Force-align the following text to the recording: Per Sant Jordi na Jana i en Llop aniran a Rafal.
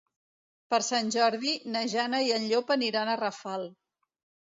Per 0.73 0.79
Sant 0.87 1.11
Jordi 1.17 1.53
na 1.77 1.85
Jana 1.93 2.25
i 2.31 2.35
en 2.41 2.51
Llop 2.55 2.77
aniran 2.79 3.15
a 3.17 3.23
Rafal. 3.25 3.73